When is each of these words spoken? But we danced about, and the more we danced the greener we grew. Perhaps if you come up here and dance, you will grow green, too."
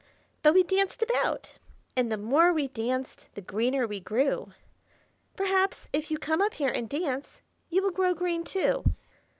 But 0.41 0.55
we 0.55 0.63
danced 0.63 1.03
about, 1.03 1.59
and 1.95 2.11
the 2.11 2.17
more 2.17 2.51
we 2.51 2.67
danced 2.69 3.29
the 3.35 3.39
greener 3.41 3.85
we 3.85 3.99
grew. 3.99 4.51
Perhaps 5.35 5.87
if 5.93 6.09
you 6.09 6.17
come 6.17 6.41
up 6.41 6.55
here 6.55 6.71
and 6.71 6.89
dance, 6.89 7.43
you 7.69 7.83
will 7.83 7.91
grow 7.91 8.15
green, 8.15 8.43
too." 8.43 8.83